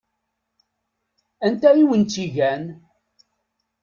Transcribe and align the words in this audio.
Anta 1.45 1.69
i 1.81 1.83
wen-tt-igan? 1.87 2.63